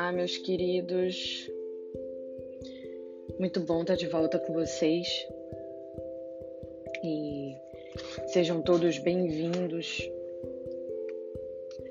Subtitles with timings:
[0.00, 1.46] Olá, meus queridos.
[3.38, 5.06] Muito bom estar de volta com vocês.
[7.04, 7.54] E
[8.28, 10.00] sejam todos bem-vindos.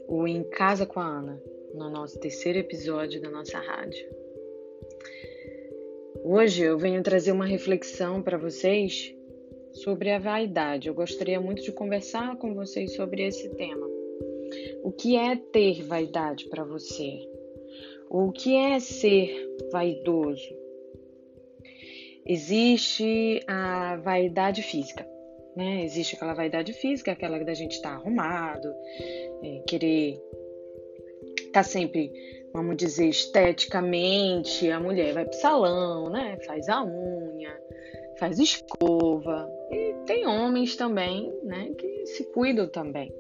[0.08, 1.40] O Em Casa com a Ana,
[1.76, 4.10] no nosso terceiro episódio da nossa rádio.
[6.24, 9.16] Hoje eu venho trazer uma reflexão para vocês
[9.72, 10.88] sobre a vaidade.
[10.88, 13.88] Eu gostaria muito de conversar com vocês sobre esse tema.
[14.84, 17.38] O que é ter vaidade para você?
[18.12, 19.30] O que é ser
[19.72, 20.58] vaidoso?
[22.26, 25.08] Existe a vaidade física,
[25.56, 25.84] né?
[25.84, 28.68] Existe aquela vaidade física, aquela da gente estar tá arrumado,
[29.44, 30.20] é, querer
[31.38, 32.12] estar tá sempre,
[32.52, 34.72] vamos dizer, esteticamente.
[34.72, 36.40] A mulher vai pro salão, né?
[36.48, 37.56] Faz a unha,
[38.18, 39.48] faz escova.
[39.72, 41.76] E tem homens também, né?
[41.78, 43.14] Que se cuidam também.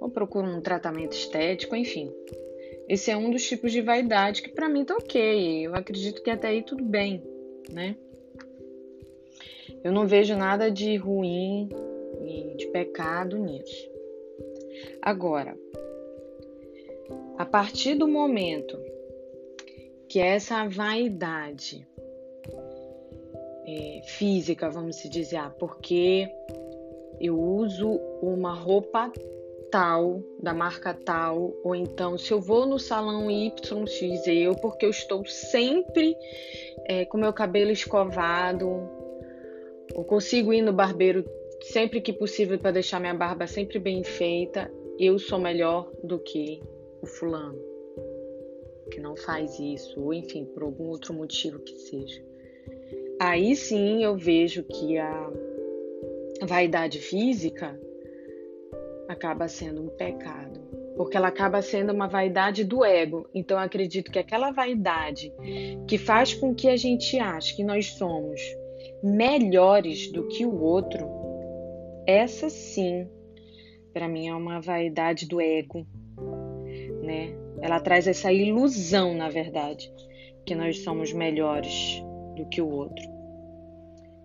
[0.00, 2.12] Ou procuram um tratamento estético, enfim.
[2.88, 5.66] Esse é um dos tipos de vaidade que para mim tá ok.
[5.66, 7.22] Eu acredito que até aí tudo bem,
[7.72, 7.96] né?
[9.82, 11.68] Eu não vejo nada de ruim
[12.22, 13.90] e de pecado nisso.
[15.00, 15.56] Agora,
[17.38, 18.78] a partir do momento
[20.08, 21.86] que essa vaidade
[23.66, 26.28] é, física, vamos se dizer, ah, porque
[27.20, 27.90] eu uso
[28.20, 29.10] uma roupa
[29.70, 33.70] tal, da marca tal, ou então se eu vou no salão YX,
[34.26, 36.16] eu, porque eu estou sempre
[36.86, 38.68] é, com meu cabelo escovado,
[39.94, 41.24] ou consigo ir no barbeiro
[41.62, 46.62] sempre que possível para deixar minha barba sempre bem feita, eu sou melhor do que
[47.02, 47.74] o fulano
[48.90, 52.22] que não faz isso, ou enfim, por algum outro motivo que seja.
[53.20, 55.32] Aí sim eu vejo que a
[56.42, 57.78] vaidade física
[59.14, 60.60] acaba sendo um pecado,
[60.96, 63.28] porque ela acaba sendo uma vaidade do ego.
[63.34, 65.32] Então, acredito que aquela vaidade
[65.88, 68.40] que faz com que a gente ache que nós somos
[69.02, 71.08] melhores do que o outro,
[72.06, 73.08] essa sim,
[73.92, 75.86] para mim é uma vaidade do ego,
[77.02, 77.34] né?
[77.62, 79.90] Ela traz essa ilusão, na verdade,
[80.44, 82.02] que nós somos melhores
[82.36, 83.13] do que o outro.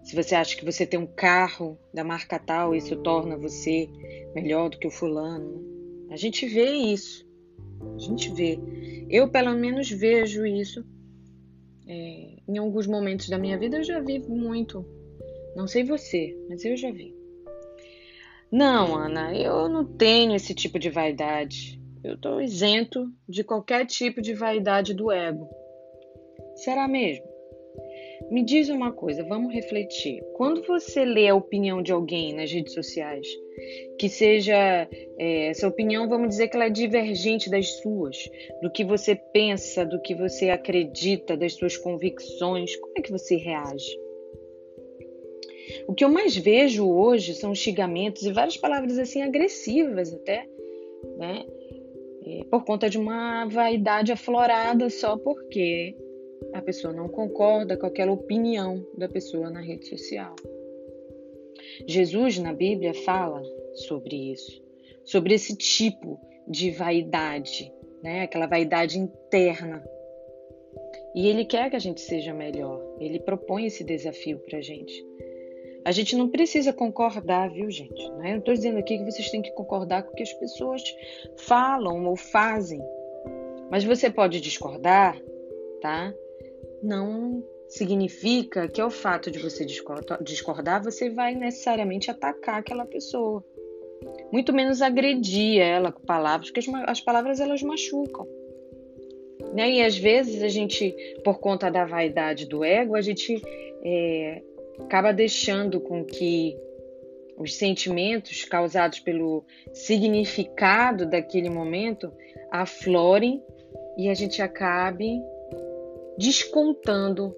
[0.04, 3.90] Se você acha que você tem um carro da marca tal, isso torna você
[4.34, 5.64] melhor do que o fulano.
[6.10, 7.28] A gente vê isso.
[7.96, 8.60] A gente vê.
[9.10, 10.84] Eu, pelo menos, vejo isso.
[11.88, 14.86] É, em alguns momentos da minha vida, eu já vi muito.
[15.56, 17.16] Não sei você, mas eu já vi.
[18.52, 21.80] Não, Ana, eu não tenho esse tipo de vaidade.
[22.04, 25.48] Eu estou isento de qualquer tipo de vaidade do ego.
[26.56, 27.29] Será mesmo?
[28.30, 30.22] Me diz uma coisa, vamos refletir.
[30.36, 33.28] Quando você lê a opinião de alguém nas redes sociais,
[33.98, 34.88] que seja
[35.18, 38.18] é, essa opinião, vamos dizer que ela é divergente das suas,
[38.62, 43.36] do que você pensa, do que você acredita, das suas convicções, como é que você
[43.36, 43.98] reage?
[45.88, 50.48] O que eu mais vejo hoje são xingamentos e várias palavras assim agressivas até,
[51.18, 51.46] né?
[52.26, 55.96] É, por conta de uma vaidade aflorada só porque
[56.54, 60.36] a pessoa não concorda com aquela opinião da pessoa na rede social.
[61.88, 63.42] Jesus na Bíblia fala
[63.74, 64.62] sobre isso,
[65.04, 67.72] sobre esse tipo de vaidade,
[68.02, 68.24] né?
[68.24, 69.84] Aquela vaidade interna.
[71.16, 72.82] E ele quer que a gente seja melhor.
[73.00, 75.06] Ele propõe esse desafio para a gente.
[75.86, 78.10] A gente não precisa concordar, viu, gente?
[78.12, 80.84] Não estou dizendo aqui que vocês têm que concordar com o que as pessoas
[81.38, 82.82] falam ou fazem.
[83.72, 85.20] Mas você pode discordar,
[85.82, 86.14] tá?
[86.82, 93.44] Não significa que ao fato de você discordar, você vai necessariamente atacar aquela pessoa.
[94.32, 98.28] Muito menos agredir ela com palavras, porque as palavras elas machucam.
[99.54, 99.72] Né?
[99.72, 103.42] E às vezes a gente, por conta da vaidade do ego, a gente
[103.84, 104.42] é,
[104.80, 106.58] acaba deixando com que
[107.38, 112.12] os sentimentos causados pelo significado daquele momento
[112.52, 113.42] aflorem
[113.98, 115.22] e a gente acabe
[116.20, 117.34] descontando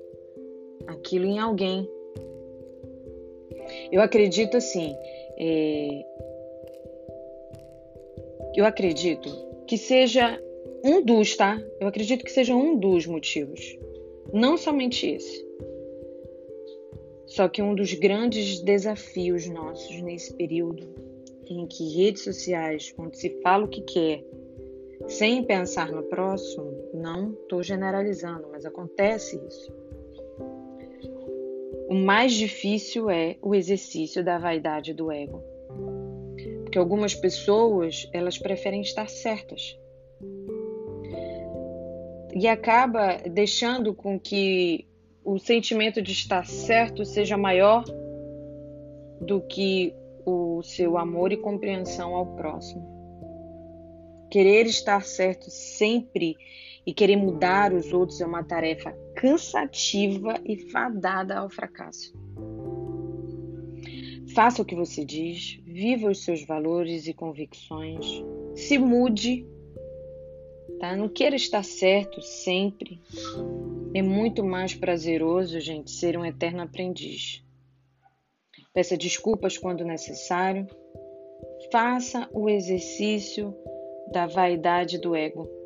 [0.87, 1.87] aquilo em alguém.
[3.91, 4.95] Eu acredito assim,
[5.37, 6.03] é...
[8.55, 9.29] eu acredito
[9.67, 10.41] que seja
[10.83, 11.61] um dos, tá?
[11.79, 13.77] Eu acredito que seja um dos motivos,
[14.33, 15.47] não somente esse.
[17.27, 20.89] Só que um dos grandes desafios nossos nesse período
[21.47, 24.23] em que redes sociais, onde se fala o que quer,
[25.07, 29.73] sem pensar no próximo, não estou generalizando, mas acontece isso.
[31.89, 35.43] O mais difícil é o exercício da vaidade do ego.
[36.63, 39.77] Porque algumas pessoas, elas preferem estar certas.
[42.33, 44.87] e acaba deixando com que
[45.23, 47.83] o sentimento de estar certo seja maior
[49.19, 49.93] do que
[50.25, 52.89] o seu amor e compreensão ao próximo.
[54.29, 56.37] Querer estar certo sempre
[56.85, 62.13] e querer mudar os outros é uma tarefa cansativa e fadada ao fracasso.
[64.33, 68.05] Faça o que você diz, viva os seus valores e convicções,
[68.55, 69.45] se mude,
[70.79, 70.95] tá?
[70.95, 73.01] Não queira estar certo sempre.
[73.93, 77.43] É muito mais prazeroso, gente, ser um eterno aprendiz.
[78.73, 80.65] Peça desculpas quando necessário.
[81.71, 83.53] Faça o exercício
[84.13, 85.60] da vaidade do ego.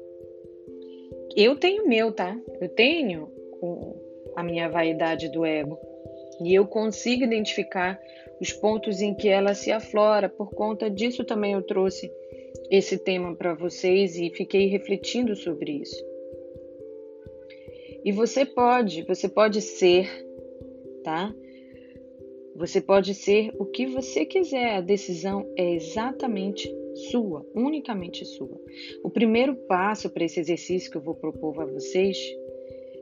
[1.35, 2.39] Eu tenho meu, tá?
[2.61, 3.29] Eu tenho
[4.35, 5.77] a minha vaidade do ego.
[6.41, 7.99] E eu consigo identificar
[8.39, 10.29] os pontos em que ela se aflora.
[10.29, 12.11] Por conta disso também eu trouxe
[12.69, 16.03] esse tema para vocês e fiquei refletindo sobre isso.
[18.03, 20.07] E você pode, você pode ser,
[21.03, 21.33] tá?
[22.55, 28.59] Você pode ser o que você quiser, a decisão é exatamente sua, unicamente sua.
[29.03, 32.17] O primeiro passo para esse exercício que eu vou propor a vocês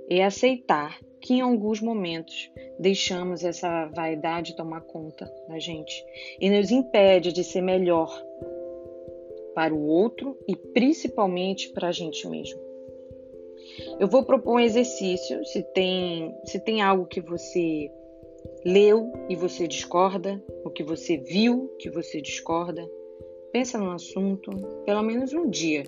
[0.10, 5.94] é aceitar que em alguns momentos deixamos essa vaidade tomar conta da gente
[6.40, 8.12] e nos impede de ser melhor
[9.56, 12.60] para o outro e principalmente para a gente mesmo.
[14.00, 17.90] Eu vou propor um exercício, se tem, se tem algo que você
[18.66, 22.86] leu e você discorda, o que você viu que você discorda,
[23.54, 24.50] pensa no assunto
[24.84, 25.84] pelo menos um dia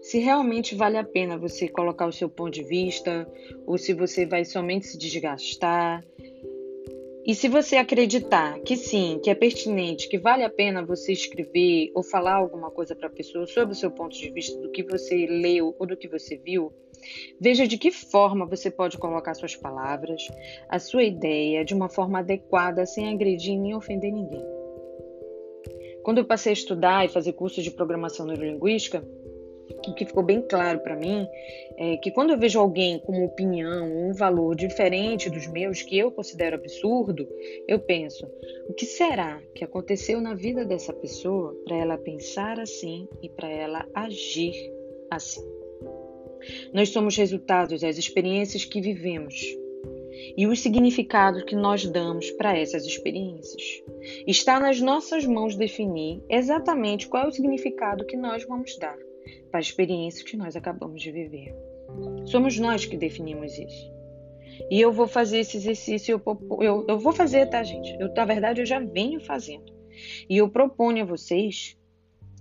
[0.00, 3.28] se realmente vale a pena você colocar o seu ponto de vista
[3.66, 6.04] ou se você vai somente se desgastar.
[7.26, 11.90] E se você acreditar que sim, que é pertinente, que vale a pena você escrever
[11.92, 14.84] ou falar alguma coisa para a pessoa sobre o seu ponto de vista, do que
[14.84, 16.72] você leu ou do que você viu,
[17.40, 20.22] veja de que forma você pode colocar suas palavras,
[20.68, 24.55] a sua ideia de uma forma adequada, sem agredir nem ofender ninguém.
[26.06, 29.04] Quando eu passei a estudar e fazer cursos de programação neurolinguística,
[29.88, 31.26] o que ficou bem claro para mim
[31.76, 35.98] é que quando eu vejo alguém com uma opinião, um valor diferente dos meus, que
[35.98, 37.28] eu considero absurdo,
[37.66, 38.24] eu penso:
[38.68, 43.50] o que será que aconteceu na vida dessa pessoa para ela pensar assim e para
[43.50, 44.54] ela agir
[45.10, 45.44] assim?
[46.72, 49.34] Nós somos resultados das experiências que vivemos
[50.36, 53.62] e os significados que nós damos para essas experiências.
[54.26, 58.96] Está nas nossas mãos definir exatamente qual é o significado que nós vamos dar
[59.50, 61.54] para a experiência que nós acabamos de viver.
[62.26, 63.96] Somos nós que definimos isso.
[64.70, 67.94] E eu vou fazer esse exercício, eu, eu, eu vou fazer, tá, gente?
[68.00, 69.74] Eu, na verdade, eu já venho fazendo.
[70.28, 71.76] E eu proponho a vocês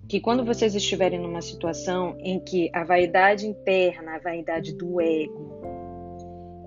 [0.07, 5.51] que quando vocês estiverem numa situação em que a vaidade interna, a vaidade do ego,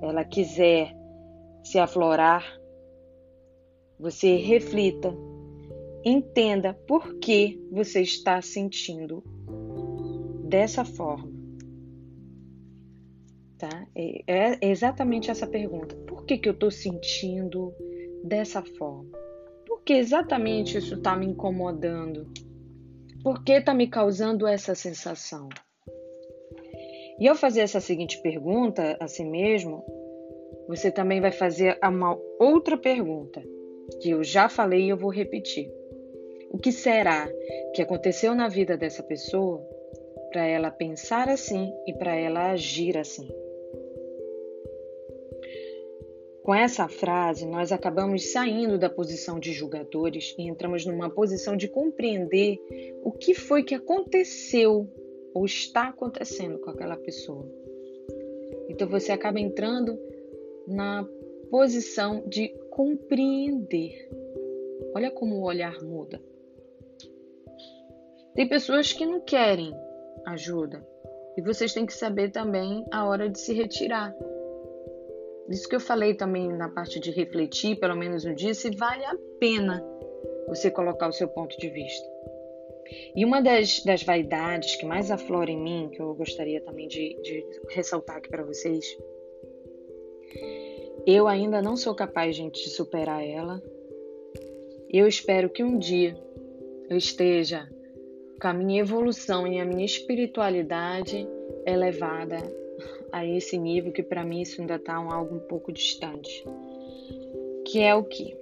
[0.03, 0.95] ela quiser
[1.63, 2.45] se aflorar,
[3.99, 5.15] você reflita,
[6.05, 9.23] entenda por que você está sentindo
[10.45, 11.37] dessa forma?
[13.59, 13.87] Tá?
[13.95, 15.97] É, é exatamente essa pergunta.
[16.07, 17.75] Por que, que eu estou sentindo
[18.23, 19.11] dessa forma?
[19.67, 22.33] Por que exatamente isso está me incomodando?
[23.23, 25.49] Por que está me causando essa sensação?
[27.19, 29.85] E ao fazer essa seguinte pergunta a si mesmo,
[30.69, 33.43] você também vai fazer uma outra pergunta,
[34.01, 35.73] que eu já falei e eu vou repetir.
[36.51, 37.27] O que será
[37.75, 39.67] que aconteceu na vida dessa pessoa
[40.31, 43.29] para ela pensar assim e para ela agir assim.
[46.43, 51.69] Com essa frase, nós acabamos saindo da posição de julgadores e entramos numa posição de
[51.69, 52.59] compreender
[53.03, 54.89] o que foi que aconteceu
[55.35, 57.47] ou está acontecendo com aquela pessoa.
[58.69, 59.99] Então você acaba entrando
[60.69, 61.05] na
[61.51, 64.09] posição de compreender.
[64.95, 66.21] Olha como o olhar muda.
[68.35, 69.75] Tem pessoas que não querem
[70.27, 70.87] ajuda.
[71.37, 74.15] E vocês têm que saber também a hora de se retirar.
[75.49, 79.05] Isso que eu falei também na parte de refletir, pelo menos um dia, se vale
[79.05, 79.85] a pena
[80.47, 82.07] você colocar o seu ponto de vista.
[83.15, 87.21] E uma das, das vaidades que mais aflora em mim, que eu gostaria também de,
[87.23, 88.85] de ressaltar aqui para vocês,
[91.07, 93.63] eu ainda não sou capaz, gente, de superar ela.
[94.91, 96.17] Eu espero que um dia
[96.89, 97.69] eu esteja
[98.41, 101.27] com a minha evolução e a minha espiritualidade
[101.67, 102.37] elevada
[103.13, 106.45] a esse nível que para mim isso ainda está um algo um pouco distante.
[107.67, 108.37] Que é o que?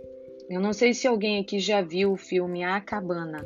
[0.49, 3.45] Eu não sei se alguém aqui já viu o filme A Cabana.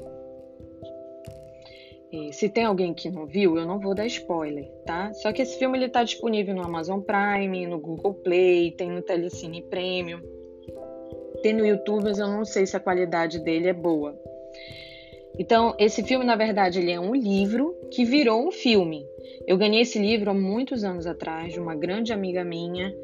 [2.32, 5.12] Se tem alguém que não viu, eu não vou dar spoiler, tá?
[5.14, 9.02] Só que esse filme ele tá disponível no Amazon Prime, no Google Play, tem no
[9.02, 10.20] Telecine Premium,
[11.42, 14.18] tem no YouTube, mas eu não sei se a qualidade dele é boa.
[15.38, 19.06] Então, esse filme, na verdade, ele é um livro que virou um filme.
[19.46, 22.94] Eu ganhei esse livro há muitos anos atrás de uma grande amiga minha,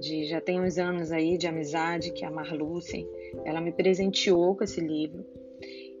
[0.00, 3.06] de já tem uns anos aí de amizade, que é a Marluce.
[3.44, 5.24] Ela me presenteou com esse livro.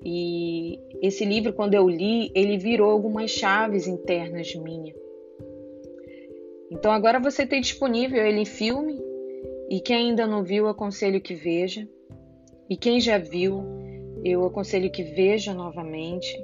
[0.04, 4.94] E esse livro, quando eu li, ele virou algumas chaves internas minha.
[6.70, 9.00] Então agora você tem disponível ele em filme,
[9.70, 11.88] e quem ainda não viu, aconselho que veja.
[12.68, 13.62] E quem já viu,
[14.22, 16.36] eu aconselho que veja novamente.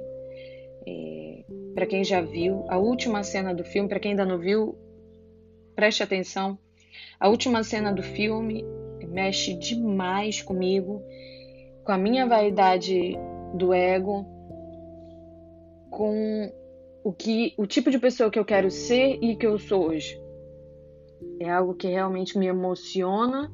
[0.87, 1.43] É,
[1.75, 4.75] para quem já viu, a última cena do filme, para quem ainda não viu,
[5.75, 6.57] preste atenção.
[7.19, 8.65] A última cena do filme
[9.07, 11.01] mexe demais comigo,
[11.83, 13.17] com a minha vaidade
[13.53, 14.25] do ego,
[15.89, 16.51] com
[17.03, 20.19] o que o tipo de pessoa que eu quero ser e que eu sou hoje.
[21.39, 23.51] É algo que realmente me emociona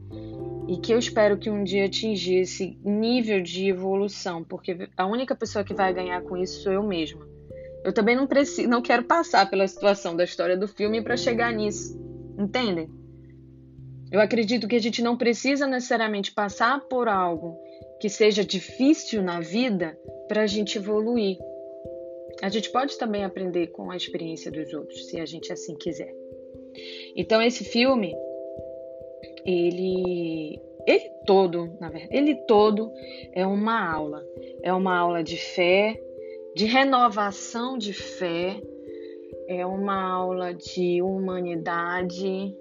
[0.67, 5.35] e que eu espero que um dia atingir esse nível de evolução, porque a única
[5.35, 7.25] pessoa que vai ganhar com isso sou eu mesma.
[7.83, 11.53] Eu também não preciso, não quero passar pela situação da história do filme para chegar
[11.53, 11.97] nisso.
[12.37, 12.89] Entendem?
[14.11, 17.57] Eu acredito que a gente não precisa necessariamente passar por algo
[17.99, 21.37] que seja difícil na vida para a gente evoluir.
[22.41, 26.13] A gente pode também aprender com a experiência dos outros, se a gente assim quiser.
[27.15, 28.15] Então esse filme,
[29.43, 32.91] ele, ele todo, na verdade, ele todo
[33.33, 34.23] é uma aula.
[34.61, 35.99] É uma aula de fé,
[36.55, 38.61] de renovação de fé,
[39.47, 42.55] é uma aula de humanidade,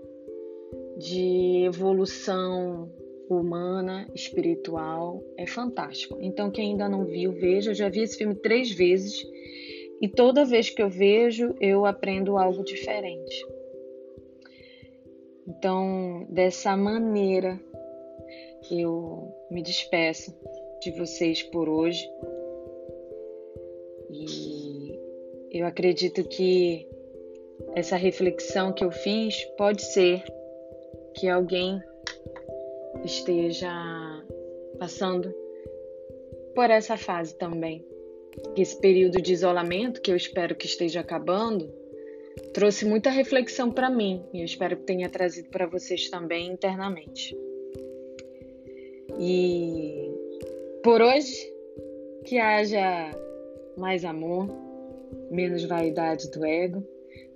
[0.97, 2.91] de evolução
[3.29, 6.19] humana, espiritual, é fantástico.
[6.21, 7.71] Então, quem ainda não viu, veja.
[7.71, 9.25] Eu já vi esse filme três vezes
[10.01, 13.47] e toda vez que eu vejo, eu aprendo algo diferente.
[15.49, 17.59] Então, dessa maneira,
[18.71, 20.35] eu me despeço
[20.81, 22.05] de vocês por hoje.
[24.11, 24.99] E
[25.53, 26.87] eu acredito que
[27.75, 30.23] essa reflexão que eu fiz pode ser
[31.15, 31.81] que alguém
[33.05, 33.73] esteja
[34.79, 35.35] passando
[36.55, 37.85] por essa fase também.
[38.57, 41.73] Esse período de isolamento, que eu espero que esteja acabando,
[42.53, 47.37] trouxe muita reflexão para mim e eu espero que tenha trazido para vocês também internamente.
[49.19, 50.11] E
[50.83, 51.53] por hoje,
[52.25, 53.11] que haja
[53.77, 54.49] mais amor,
[55.31, 56.83] menos vaidade do ego,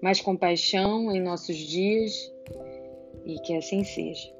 [0.00, 2.33] mais compaixão em nossos dias
[3.25, 4.40] e que assim seja.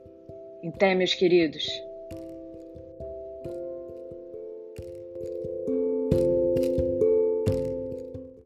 [0.62, 1.89] Até, meus queridos.